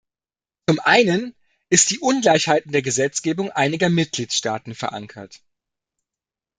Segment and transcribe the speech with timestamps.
[0.67, 1.35] Zum einen
[1.69, 5.43] ist die Ungleichheit in der Gesetzgebung einiger Mitgliedstaaten verankert.